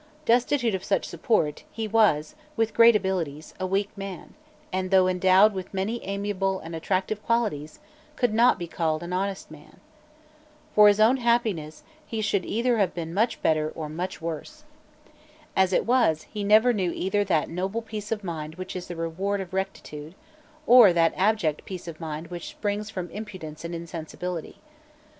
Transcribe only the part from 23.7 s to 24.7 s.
insensibility.